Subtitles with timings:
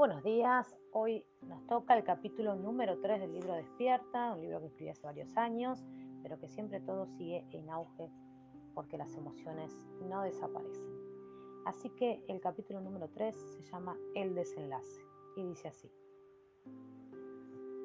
[0.00, 0.74] buenos días.
[0.92, 5.02] Hoy nos toca el capítulo número 3 del libro Despierta, un libro que escribí hace
[5.02, 5.84] varios años,
[6.22, 8.10] pero que siempre todo sigue en auge
[8.72, 9.76] porque las emociones
[10.08, 10.88] no desaparecen.
[11.66, 15.02] Así que el capítulo número 3 se llama El desenlace
[15.36, 15.92] y dice así.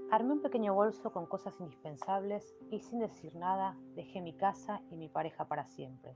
[0.09, 4.95] Armé un pequeño bolso con cosas indispensables y sin decir nada dejé mi casa y
[4.95, 6.15] mi pareja para siempre.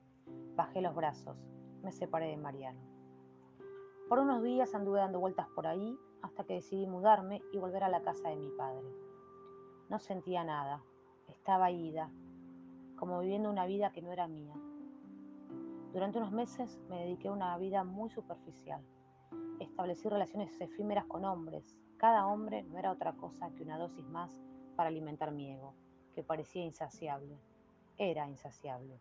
[0.55, 1.35] Bajé los brazos,
[1.83, 2.98] me separé de Mariano.
[4.09, 7.89] Por unos días anduve dando vueltas por ahí hasta que decidí mudarme y volver a
[7.89, 8.87] la casa de mi padre.
[9.87, 10.81] No sentía nada,
[11.27, 12.09] estaba ida,
[12.97, 14.55] como viviendo una vida que no era mía.
[15.93, 18.81] Durante unos meses me dediqué a una vida muy superficial.
[19.59, 21.77] Establecí relaciones efímeras con hombres.
[21.97, 24.41] Cada hombre no era otra cosa que una dosis más
[24.75, 25.75] para alimentar mi ego,
[26.15, 27.37] que parecía insaciable.
[27.99, 28.99] Era insaciable.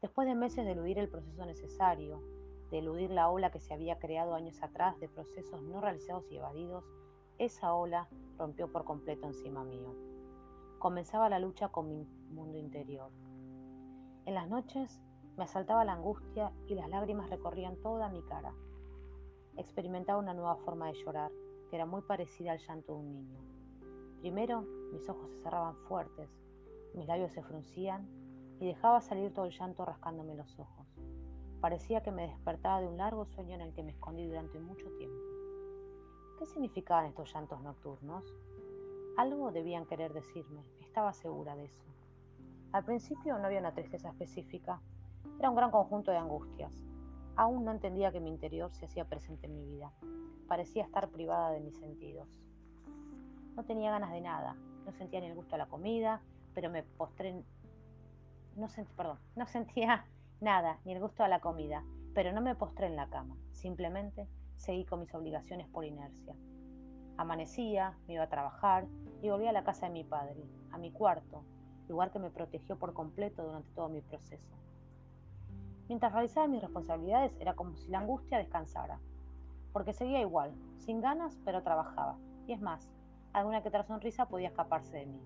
[0.00, 2.22] Después de meses de eludir el proceso necesario,
[2.70, 6.36] de eludir la ola que se había creado años atrás de procesos no realizados y
[6.36, 6.84] evadidos,
[7.38, 9.94] esa ola rompió por completo encima mío.
[10.78, 13.10] Comenzaba la lucha con mi mundo interior.
[14.26, 15.00] En las noches
[15.36, 18.54] me asaltaba la angustia y las lágrimas recorrían toda mi cara.
[19.56, 21.30] Experimentaba una nueva forma de llorar,
[21.68, 23.40] que era muy parecida al llanto de un niño.
[24.20, 26.30] Primero, mis ojos se cerraban fuertes,
[26.94, 28.08] mis labios se fruncían
[28.60, 30.86] y dejaba salir todo el llanto rascándome los ojos.
[31.64, 34.86] Parecía que me despertaba de un largo sueño en el que me escondí durante mucho
[34.98, 35.16] tiempo.
[36.38, 38.22] ¿Qué significaban estos llantos nocturnos?
[39.16, 41.82] Algo debían querer decirme, estaba segura de eso.
[42.72, 44.82] Al principio no había una tristeza específica,
[45.38, 46.84] era un gran conjunto de angustias.
[47.34, 49.90] Aún no entendía que mi interior se hacía presente en mi vida.
[50.46, 52.28] Parecía estar privada de mis sentidos.
[53.56, 54.54] No tenía ganas de nada,
[54.84, 56.20] no sentía ni el gusto de la comida,
[56.52, 57.42] pero me postré...
[58.54, 60.04] No sentí, perdón, no sentía
[60.44, 64.28] Nada, ni el gusto a la comida, pero no me postré en la cama, simplemente
[64.56, 66.36] seguí con mis obligaciones por inercia.
[67.16, 68.86] Amanecía, me iba a trabajar
[69.22, 71.46] y volví a la casa de mi padre, a mi cuarto,
[71.88, 74.54] lugar que me protegió por completo durante todo mi proceso.
[75.88, 79.00] Mientras realizaba mis responsabilidades era como si la angustia descansara,
[79.72, 82.18] porque seguía igual, sin ganas, pero trabajaba.
[82.46, 82.92] Y es más,
[83.32, 85.22] alguna que otra sonrisa podía escaparse de mí.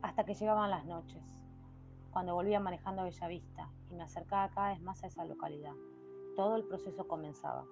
[0.00, 1.22] Hasta que llegaban las noches,
[2.12, 5.74] cuando volvía manejando a Bellavista y me acercaba cada vez más a esa localidad.
[6.36, 7.64] Todo el proceso comenzaba.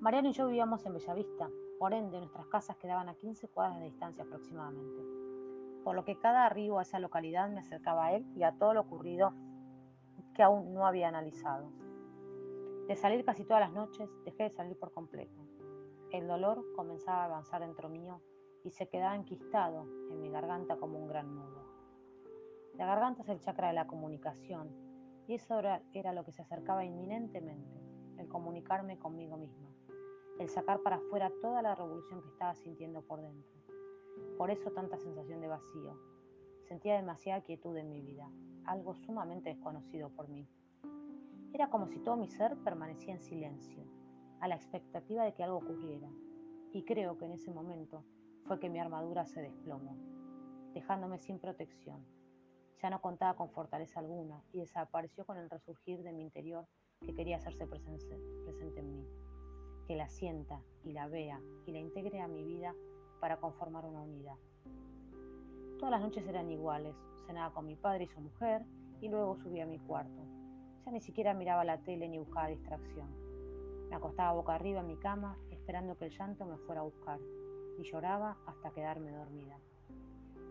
[0.00, 3.86] Mariano y yo vivíamos en Bellavista, por ende nuestras casas quedaban a 15 cuadras de
[3.86, 5.02] distancia aproximadamente,
[5.84, 8.74] por lo que cada arribo a esa localidad me acercaba a él y a todo
[8.74, 9.32] lo ocurrido
[10.34, 11.70] que aún no había analizado.
[12.88, 15.40] De salir casi todas las noches, dejé de salir por completo.
[16.12, 18.20] El dolor comenzaba a avanzar dentro mío
[18.64, 21.59] y se quedaba enquistado en mi garganta como un gran nudo.
[22.80, 24.70] La garganta es el chakra de la comunicación
[25.28, 27.78] y eso era, lo que se acercaba inminentemente,
[28.16, 29.68] el comunicarme conmigo misma,
[30.38, 33.52] el sacar para afuera toda la revolución que estaba sintiendo por dentro.
[34.38, 35.94] Por eso tanta sensación de vacío.
[36.62, 38.30] Sentía demasiada quietud en mi vida,
[38.64, 40.48] algo sumamente desconocido por mí.
[41.52, 43.84] Era como si todo mi ser permanecía en silencio,
[44.40, 46.08] a la expectativa de que algo ocurriera.
[46.72, 48.04] Y creo que en ese momento
[48.46, 49.98] fue que mi armadura se desplomó,
[50.72, 52.06] dejándome sin protección,
[52.82, 56.66] ya no contaba con fortaleza alguna y desapareció con el resurgir de mi interior
[57.00, 58.18] que quería hacerse presente,
[58.76, 59.06] en mí,
[59.86, 62.74] que la sienta y la vea y la integre a mi vida
[63.20, 64.36] para conformar una unidad.
[65.78, 66.94] Todas las noches eran iguales,
[67.26, 68.64] cenaba con mi padre y su mujer
[69.00, 70.22] y luego subía a mi cuarto.
[70.84, 73.08] Ya ni siquiera miraba la tele ni buscaba distracción.
[73.88, 77.18] Me acostaba boca arriba en mi cama esperando que el llanto me fuera a buscar
[77.78, 79.58] y lloraba hasta quedarme dormida.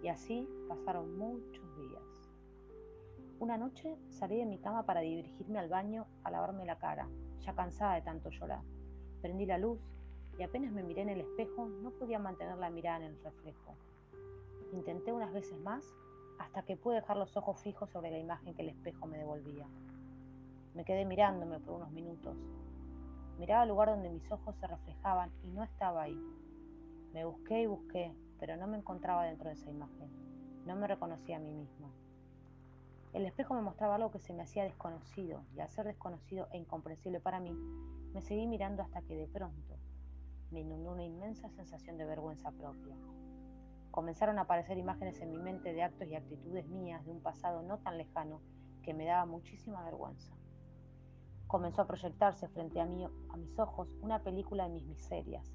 [0.01, 2.18] Y así pasaron muchos días.
[3.39, 7.07] Una noche salí de mi cama para dirigirme al baño a lavarme la cara,
[7.39, 8.59] ya cansada de tanto llorar.
[9.21, 9.79] Prendí la luz
[10.37, 13.77] y apenas me miré en el espejo no podía mantener la mirada en el reflejo.
[14.73, 15.85] Intenté unas veces más
[16.37, 19.67] hasta que pude dejar los ojos fijos sobre la imagen que el espejo me devolvía.
[20.75, 22.35] Me quedé mirándome por unos minutos.
[23.37, 26.19] Miraba el lugar donde mis ojos se reflejaban y no estaba ahí.
[27.13, 30.09] Me busqué y busqué, pero no me encontraba dentro de esa imagen.
[30.65, 31.89] No me reconocía a mí misma.
[33.19, 36.57] El espejo me mostraba algo que se me hacía desconocido, y al ser desconocido e
[36.57, 37.51] incomprensible para mí,
[38.13, 39.77] me seguí mirando hasta que de pronto
[40.51, 42.95] me inundó una inmensa sensación de vergüenza propia.
[43.91, 47.61] Comenzaron a aparecer imágenes en mi mente de actos y actitudes mías de un pasado
[47.61, 48.39] no tan lejano
[48.83, 50.33] que me daba muchísima vergüenza.
[51.45, 55.45] Comenzó a proyectarse frente a mí, a mis ojos, una película de mis miserias,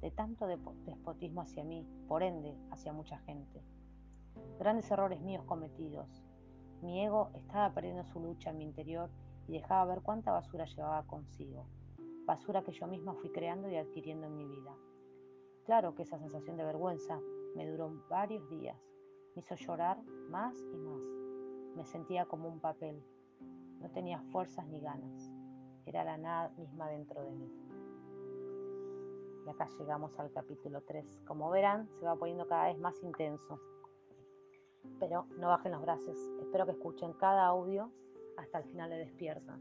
[0.00, 3.62] de tanto despotismo hacia mí, por ende hacia mucha gente.
[4.58, 6.24] Grandes errores míos cometidos.
[6.82, 9.08] Mi ego estaba perdiendo su lucha en mi interior
[9.46, 11.64] y dejaba ver cuánta basura llevaba consigo.
[12.26, 14.74] basura que yo misma fui creando y adquiriendo en mi vida.
[15.64, 17.20] Claro que esa sensación de vergüenza
[17.54, 18.76] me duró varios días,
[19.34, 21.02] me hizo llorar más y más.
[21.76, 23.02] Me sentía como un papel,
[23.80, 25.30] no tenía fuerzas ni ganas,
[25.86, 27.50] era la nada misma dentro de mí.
[29.46, 31.22] Y acá llegamos al capítulo 3.
[31.26, 33.60] Como verán, se va poniendo cada vez más intenso.
[34.98, 36.16] Pero no bajen los brazos.
[36.40, 37.90] Espero que escuchen cada audio
[38.36, 39.58] hasta el final de Despierta.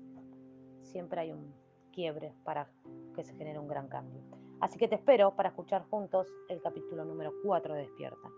[0.81, 1.53] Siempre hay un
[1.91, 2.69] quiebre para
[3.15, 4.21] que se genere un gran cambio.
[4.59, 8.29] Así que te espero para escuchar juntos el capítulo número 4 de Despierta.